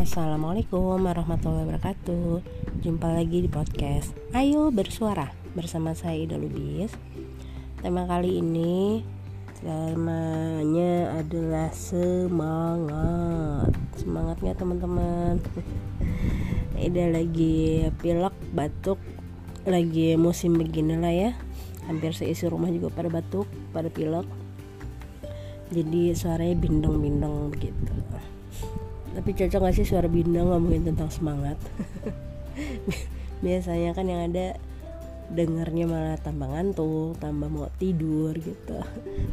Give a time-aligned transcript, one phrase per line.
[0.00, 2.40] Assalamualaikum warahmatullahi wabarakatuh.
[2.80, 6.88] Jumpa lagi di podcast Ayo bersuara bersama saya Ida Lubis.
[7.84, 9.04] Tema kali ini
[9.60, 13.76] Temanya adalah semangat.
[14.00, 15.36] Semangatnya teman-teman?
[16.88, 18.96] Ida lagi pilek, batuk
[19.68, 21.30] Lagi musim begini lah ya.
[21.92, 23.44] Hampir seisi rumah juga pada batuk,
[23.76, 24.24] pada pilek.
[25.68, 27.92] Jadi suaranya bindeng-bindeng begitu
[29.16, 31.58] tapi cocok gak sih suara bindang ngomongin tentang semangat?
[33.44, 34.58] Biasanya kan yang ada
[35.30, 38.82] dengarnya malah tambah ngantuk tambah mau tidur gitu.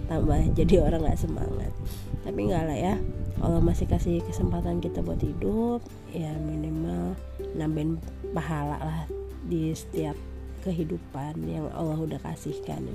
[0.05, 1.73] Tambah jadi orang nggak semangat.
[2.21, 2.95] Tapi nggak lah ya
[3.37, 5.81] kalau masih kasih kesempatan kita buat hidup
[6.13, 7.17] ya minimal
[7.57, 7.97] nambahin
[8.33, 9.01] pahala lah
[9.49, 10.13] di setiap
[10.61, 12.85] kehidupan yang Allah udah kasihkan.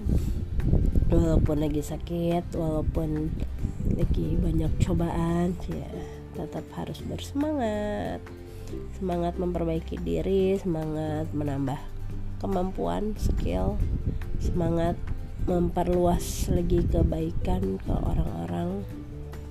[1.10, 3.34] Walaupun lagi sakit walaupun
[3.96, 5.88] lagi banyak cobaan ya
[6.32, 8.20] tetap harus bersemangat.
[8.96, 11.76] Semangat memperbaiki diri semangat menambah
[12.40, 13.76] kemampuan skill
[14.42, 14.96] semangat
[15.46, 18.82] memperluas lagi kebaikan ke orang-orang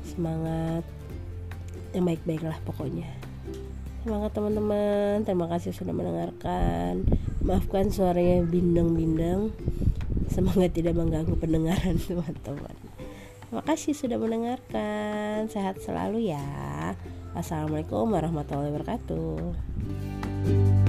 [0.04, 0.84] semangat
[1.94, 3.08] yang baik-baik lah pokoknya.
[4.02, 5.22] Semangat teman-teman.
[5.22, 7.06] Terima kasih sudah mendengarkan.
[7.46, 9.54] Maafkan suaranya bindeng-bindeng.
[10.32, 12.76] Semangat tidak mengganggu pendengaran teman-teman
[13.52, 15.52] Terima kasih sudah mendengarkan.
[15.52, 16.40] Sehat selalu ya.
[17.36, 20.88] Assalamualaikum warahmatullahi wabarakatuh.